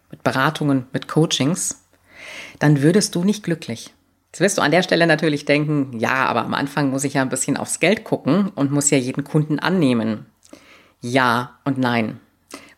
mit 0.10 0.24
Beratungen, 0.24 0.88
mit 0.92 1.08
Coachings, 1.08 1.84
dann 2.60 2.82
würdest 2.82 3.16
du 3.16 3.24
nicht 3.24 3.44
glücklich. 3.44 3.94
Jetzt 4.32 4.40
wirst 4.40 4.58
du 4.58 4.62
an 4.62 4.72
der 4.72 4.84
Stelle 4.84 5.08
natürlich 5.08 5.46
denken, 5.46 5.98
ja, 6.00 6.26
aber 6.26 6.46
am 6.46 6.54
Anfang 6.54 6.90
muss 6.90 7.04
ich 7.04 7.16
ja 7.16 7.22
ein 7.22 7.30
bisschen 7.30 7.58
aufs 7.58 7.80
Geld 7.80 8.04
gucken 8.04 8.50
und 8.56 8.72
muss 8.72 8.90
ja 8.90 8.98
jeden 8.98 9.24
Kunden 9.24 9.60
annehmen. 9.60 10.26
Ja 11.02 11.60
und 11.66 11.78
nein. 11.78 12.20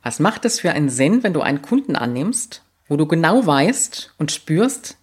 Was 0.02 0.20
macht 0.20 0.46
es 0.46 0.60
für 0.60 0.72
einen 0.72 0.90
Sinn, 0.90 1.24
wenn 1.24 1.34
du 1.34 1.42
einen 1.42 1.62
Kunden 1.62 1.96
annimmst, 1.96 2.64
wo 2.88 2.98
du 2.98 3.06
genau 3.06 3.46
weißt 3.46 4.16
und 4.18 4.32
spürst, 4.32 4.98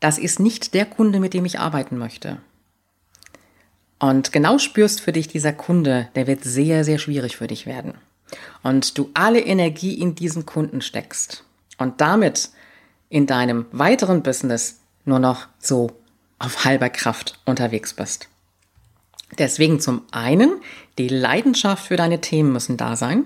das 0.00 0.18
ist 0.18 0.40
nicht 0.40 0.74
der 0.74 0.84
Kunde, 0.84 1.20
mit 1.20 1.32
dem 1.32 1.44
ich 1.44 1.60
arbeiten 1.60 1.96
möchte? 1.96 2.38
Und 4.04 4.32
genau 4.32 4.58
spürst 4.58 5.00
für 5.00 5.12
dich, 5.12 5.28
dieser 5.28 5.54
Kunde, 5.54 6.10
der 6.14 6.26
wird 6.26 6.44
sehr, 6.44 6.84
sehr 6.84 6.98
schwierig 6.98 7.38
für 7.38 7.46
dich 7.46 7.64
werden. 7.64 7.94
Und 8.62 8.98
du 8.98 9.10
alle 9.14 9.40
Energie 9.40 9.94
in 9.94 10.14
diesen 10.14 10.44
Kunden 10.44 10.82
steckst 10.82 11.42
und 11.78 12.02
damit 12.02 12.50
in 13.08 13.26
deinem 13.26 13.64
weiteren 13.72 14.22
Business 14.22 14.80
nur 15.06 15.20
noch 15.20 15.46
so 15.58 15.90
auf 16.38 16.66
halber 16.66 16.90
Kraft 16.90 17.40
unterwegs 17.46 17.94
bist. 17.94 18.28
Deswegen 19.38 19.80
zum 19.80 20.02
einen, 20.10 20.60
die 20.98 21.08
Leidenschaft 21.08 21.86
für 21.86 21.96
deine 21.96 22.20
Themen 22.20 22.52
müssen 22.52 22.76
da 22.76 22.96
sein 22.96 23.24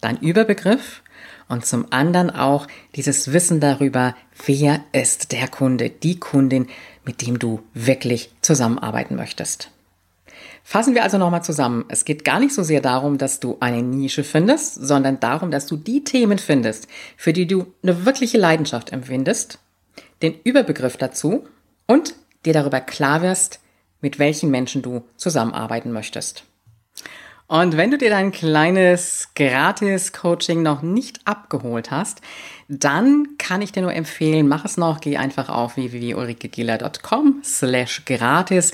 dein 0.00 0.18
Überbegriff 0.18 1.02
und 1.48 1.66
zum 1.66 1.86
anderen 1.90 2.30
auch 2.30 2.68
dieses 2.94 3.32
Wissen 3.32 3.58
darüber, 3.58 4.14
wer 4.46 4.84
ist 4.92 5.32
der 5.32 5.48
Kunde, 5.48 5.90
die 5.90 6.20
Kundin, 6.20 6.68
mit 7.04 7.26
dem 7.26 7.40
du 7.40 7.62
wirklich 7.74 8.30
zusammenarbeiten 8.40 9.16
möchtest. 9.16 9.70
Fassen 10.68 10.96
wir 10.96 11.04
also 11.04 11.16
nochmal 11.16 11.44
zusammen. 11.44 11.84
Es 11.86 12.04
geht 12.04 12.24
gar 12.24 12.40
nicht 12.40 12.52
so 12.52 12.64
sehr 12.64 12.80
darum, 12.80 13.18
dass 13.18 13.38
du 13.38 13.56
eine 13.60 13.84
Nische 13.84 14.24
findest, 14.24 14.74
sondern 14.74 15.20
darum, 15.20 15.52
dass 15.52 15.68
du 15.68 15.76
die 15.76 16.02
Themen 16.02 16.38
findest, 16.38 16.88
für 17.16 17.32
die 17.32 17.46
du 17.46 17.72
eine 17.84 18.04
wirkliche 18.04 18.36
Leidenschaft 18.36 18.90
empfindest, 18.90 19.60
den 20.22 20.34
Überbegriff 20.42 20.96
dazu 20.96 21.46
und 21.86 22.14
dir 22.44 22.52
darüber 22.52 22.80
klar 22.80 23.22
wirst, 23.22 23.60
mit 24.00 24.18
welchen 24.18 24.50
Menschen 24.50 24.82
du 24.82 25.04
zusammenarbeiten 25.16 25.92
möchtest. 25.92 26.42
Und 27.46 27.76
wenn 27.76 27.92
du 27.92 27.98
dir 27.98 28.10
dein 28.10 28.32
kleines 28.32 29.28
Gratis-Coaching 29.36 30.62
noch 30.62 30.82
nicht 30.82 31.20
abgeholt 31.26 31.92
hast, 31.92 32.22
dann 32.68 33.36
kann 33.38 33.62
ich 33.62 33.70
dir 33.70 33.82
nur 33.82 33.94
empfehlen, 33.94 34.48
mach 34.48 34.64
es 34.64 34.76
noch, 34.76 35.00
geh 35.00 35.16
einfach 35.16 35.48
auf 35.48 35.76
www.ulrikegiller.com 35.76 37.42
slash 37.44 38.04
gratis 38.04 38.72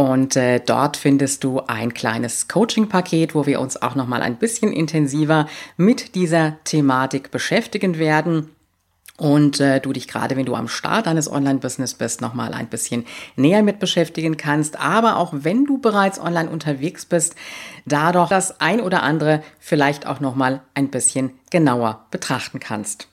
und 0.00 0.34
äh, 0.34 0.60
dort 0.64 0.96
findest 0.96 1.44
du 1.44 1.60
ein 1.66 1.92
kleines 1.92 2.48
Coaching-Paket, 2.48 3.34
wo 3.34 3.44
wir 3.44 3.60
uns 3.60 3.82
auch 3.82 3.94
nochmal 3.94 4.22
ein 4.22 4.38
bisschen 4.38 4.72
intensiver 4.72 5.46
mit 5.76 6.14
dieser 6.14 6.56
Thematik 6.64 7.30
beschäftigen 7.30 7.98
werden 7.98 8.48
und 9.18 9.60
äh, 9.60 9.78
du 9.78 9.92
dich 9.92 10.08
gerade, 10.08 10.36
wenn 10.36 10.46
du 10.46 10.54
am 10.54 10.68
Start 10.68 11.06
deines 11.06 11.30
Online-Business 11.30 11.92
bist, 11.92 12.22
nochmal 12.22 12.54
ein 12.54 12.68
bisschen 12.68 13.04
näher 13.36 13.62
mit 13.62 13.78
beschäftigen 13.78 14.38
kannst. 14.38 14.80
Aber 14.80 15.18
auch 15.18 15.34
wenn 15.36 15.66
du 15.66 15.76
bereits 15.76 16.18
online 16.18 16.48
unterwegs 16.48 17.04
bist, 17.04 17.34
da 17.84 18.10
doch 18.12 18.30
das 18.30 18.58
ein 18.62 18.80
oder 18.80 19.02
andere 19.02 19.42
vielleicht 19.58 20.06
auch 20.06 20.20
nochmal 20.20 20.62
ein 20.72 20.88
bisschen 20.88 21.32
genauer 21.50 22.06
betrachten 22.10 22.58
kannst. 22.58 23.06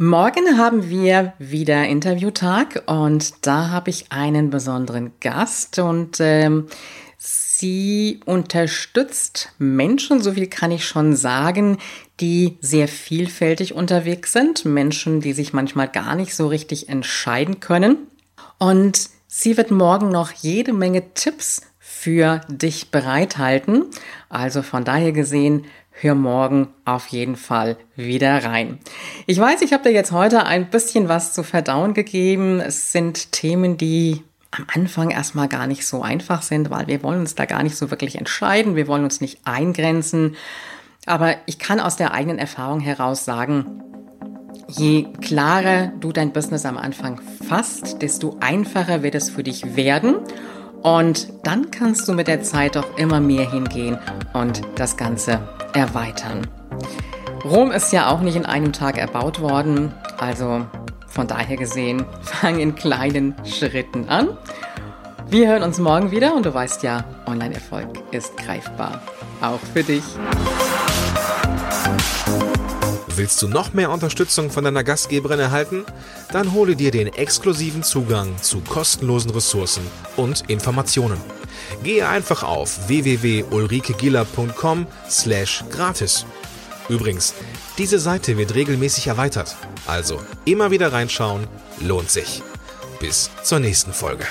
Morgen 0.00 0.56
haben 0.56 0.90
wir 0.90 1.32
wieder 1.40 1.84
Interviewtag 1.86 2.84
und 2.86 3.44
da 3.44 3.70
habe 3.70 3.90
ich 3.90 4.12
einen 4.12 4.48
besonderen 4.48 5.10
Gast 5.18 5.80
und 5.80 6.18
ähm, 6.20 6.68
Sie 7.16 8.20
unterstützt 8.24 9.48
Menschen, 9.58 10.22
so 10.22 10.34
viel 10.34 10.46
kann 10.46 10.70
ich 10.70 10.86
schon 10.86 11.16
sagen, 11.16 11.78
die 12.20 12.58
sehr 12.60 12.86
vielfältig 12.86 13.74
unterwegs 13.74 14.32
sind. 14.32 14.64
Menschen, 14.64 15.20
die 15.20 15.32
sich 15.32 15.52
manchmal 15.52 15.88
gar 15.88 16.14
nicht 16.14 16.36
so 16.36 16.46
richtig 16.46 16.88
entscheiden 16.88 17.58
können. 17.58 18.06
Und 18.58 19.10
sie 19.26 19.56
wird 19.56 19.72
morgen 19.72 20.12
noch 20.12 20.30
jede 20.30 20.72
Menge 20.72 21.12
Tipps 21.14 21.62
für 21.80 22.42
dich 22.46 22.92
bereithalten. 22.92 23.86
Also 24.28 24.62
von 24.62 24.84
daher 24.84 25.10
gesehen, 25.10 25.64
hör 26.00 26.14
morgen 26.14 26.68
auf 26.84 27.08
jeden 27.08 27.36
Fall 27.36 27.76
wieder 27.96 28.44
rein. 28.44 28.78
Ich 29.26 29.38
weiß, 29.38 29.62
ich 29.62 29.72
habe 29.72 29.82
dir 29.82 29.92
jetzt 29.92 30.12
heute 30.12 30.46
ein 30.46 30.70
bisschen 30.70 31.08
was 31.08 31.32
zu 31.32 31.42
verdauen 31.42 31.92
gegeben. 31.94 32.60
Es 32.60 32.92
sind 32.92 33.32
Themen, 33.32 33.76
die 33.76 34.22
am 34.50 34.66
Anfang 34.72 35.10
erstmal 35.10 35.48
gar 35.48 35.66
nicht 35.66 35.86
so 35.86 36.02
einfach 36.02 36.42
sind, 36.42 36.70
weil 36.70 36.86
wir 36.86 37.02
wollen 37.02 37.20
uns 37.20 37.34
da 37.34 37.44
gar 37.44 37.62
nicht 37.62 37.76
so 37.76 37.90
wirklich 37.90 38.16
entscheiden, 38.16 38.76
wir 38.76 38.86
wollen 38.86 39.04
uns 39.04 39.20
nicht 39.20 39.40
eingrenzen. 39.44 40.36
Aber 41.04 41.34
ich 41.46 41.58
kann 41.58 41.80
aus 41.80 41.96
der 41.96 42.12
eigenen 42.12 42.38
Erfahrung 42.38 42.80
heraus 42.80 43.24
sagen, 43.24 43.82
je 44.68 45.06
klarer 45.20 45.92
du 46.00 46.12
dein 46.12 46.32
Business 46.32 46.64
am 46.64 46.78
Anfang 46.78 47.20
fasst, 47.48 48.02
desto 48.02 48.36
einfacher 48.40 49.02
wird 49.02 49.14
es 49.14 49.30
für 49.30 49.42
dich 49.42 49.76
werden. 49.76 50.16
Und 50.82 51.28
dann 51.42 51.70
kannst 51.72 52.06
du 52.06 52.12
mit 52.12 52.28
der 52.28 52.42
Zeit 52.42 52.76
auch 52.76 52.96
immer 52.96 53.20
mehr 53.20 53.50
hingehen 53.50 53.98
und 54.32 54.62
das 54.76 54.96
Ganze 54.96 55.40
erweitern. 55.72 56.46
Rom 57.44 57.70
ist 57.70 57.92
ja 57.92 58.10
auch 58.10 58.20
nicht 58.20 58.36
in 58.36 58.46
einem 58.46 58.72
Tag 58.72 58.98
erbaut 58.98 59.40
worden, 59.40 59.94
also 60.18 60.66
von 61.06 61.26
daher 61.26 61.56
gesehen, 61.56 62.04
fang 62.22 62.58
in 62.58 62.74
kleinen 62.74 63.34
Schritten 63.44 64.08
an. 64.08 64.36
Wir 65.28 65.48
hören 65.48 65.62
uns 65.62 65.78
morgen 65.78 66.10
wieder 66.10 66.34
und 66.34 66.46
du 66.46 66.54
weißt 66.54 66.82
ja, 66.82 67.04
Online-Erfolg 67.26 67.88
ist 68.12 68.36
greifbar. 68.38 69.02
Auch 69.42 69.60
für 69.74 69.82
dich. 69.82 70.02
Willst 73.14 73.42
du 73.42 73.48
noch 73.48 73.74
mehr 73.74 73.90
Unterstützung 73.90 74.50
von 74.50 74.64
deiner 74.64 74.84
Gastgeberin 74.84 75.40
erhalten? 75.40 75.84
Dann 76.32 76.52
hole 76.52 76.76
dir 76.76 76.92
den 76.92 77.08
exklusiven 77.08 77.82
Zugang 77.82 78.40
zu 78.40 78.60
kostenlosen 78.60 79.32
Ressourcen 79.32 79.82
und 80.16 80.48
Informationen. 80.48 81.18
Gehe 81.82 82.08
einfach 82.08 82.42
auf 82.42 82.88
www.ulrikegiller.com 82.88 84.86
slash 85.08 85.64
gratis. 85.70 86.26
Übrigens, 86.88 87.34
diese 87.76 87.98
Seite 87.98 88.36
wird 88.38 88.54
regelmäßig 88.54 89.06
erweitert, 89.08 89.56
also 89.86 90.20
immer 90.44 90.70
wieder 90.70 90.92
reinschauen, 90.92 91.46
lohnt 91.80 92.10
sich. 92.10 92.42
Bis 92.98 93.30
zur 93.42 93.60
nächsten 93.60 93.92
Folge. 93.92 94.26